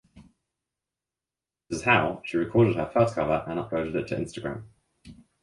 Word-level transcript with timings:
This 1.69 1.77
is 1.77 1.83
how 1.83 2.23
she 2.25 2.35
recorded 2.37 2.75
her 2.75 2.89
first 2.91 3.13
cover 3.13 3.45
and 3.47 3.59
uploaded 3.59 3.93
it 3.93 4.07
to 4.07 4.15
Instagram. 4.17 4.63